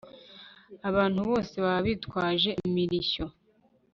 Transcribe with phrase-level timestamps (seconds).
[0.89, 3.25] abantu bose baba bitwaje imirishyo